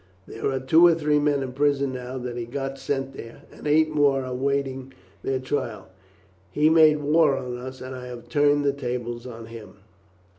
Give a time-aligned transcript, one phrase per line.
[0.25, 3.67] There are two or three men in prison now that he got sent there, and
[3.67, 5.89] eight more are waiting their trial.
[6.49, 9.75] He made war on us, and I have turned the tables on him.